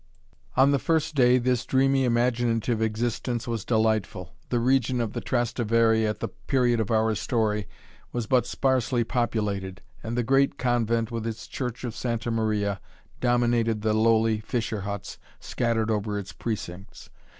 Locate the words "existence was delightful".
2.81-4.31